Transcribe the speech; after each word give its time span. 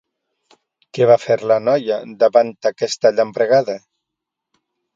Què 0.97 1.07
va 1.11 1.17
fer, 1.25 1.37
la 1.51 1.57
noia, 1.67 1.99
davant 2.25 2.51
aquesta 2.73 3.13
llambregada? 3.19 3.79